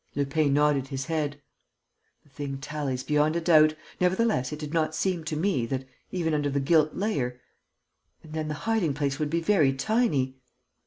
Lupin 0.15 0.51
nodded 0.55 0.87
his 0.87 1.05
head: 1.05 1.39
"The 2.23 2.29
thing 2.29 2.57
tallies 2.57 3.03
beyond 3.03 3.35
a 3.35 3.39
doubt. 3.39 3.75
Nevertheless, 3.99 4.51
it 4.51 4.57
did 4.57 4.73
not 4.73 4.95
seem 4.95 5.23
to 5.25 5.35
me, 5.37 5.67
that, 5.67 5.87
even 6.09 6.33
under 6.33 6.49
the 6.49 6.59
gilt 6.59 6.95
layer.... 6.95 7.39
And 8.23 8.33
then 8.33 8.47
the 8.47 8.55
hiding 8.65 8.95
place 8.95 9.19
would 9.19 9.29
be 9.29 9.41
very 9.41 9.73
tiny!" 9.73 10.37